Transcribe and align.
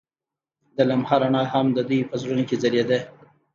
د 0.75 0.77
لمحه 0.89 1.17
رڼا 1.21 1.43
هم 1.53 1.65
د 1.73 1.79
دوی 1.89 2.01
په 2.09 2.15
زړونو 2.21 2.43
کې 2.49 2.55
ځلېده. 2.63 2.99